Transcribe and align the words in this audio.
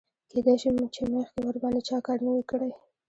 کیدای 0.31 0.55
شي 0.61 0.69
چې 0.95 1.01
مخکې 1.13 1.39
ورباندې 1.43 1.81
چا 1.89 1.97
کار 2.05 2.17
نه 2.25 2.31
وي 2.35 2.43
کړی. 2.51 2.71